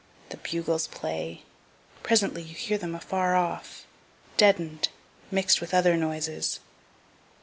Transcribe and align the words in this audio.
The 0.29 0.37
bugles 0.37 0.87
play 0.87 1.43
presently 2.01 2.41
you 2.41 2.55
hear 2.55 2.79
them 2.79 2.95
afar 2.95 3.35
off, 3.35 3.85
deaden'd, 4.35 4.89
mix'd 5.29 5.61
with 5.61 5.75
other 5.75 5.95
noises. 5.95 6.59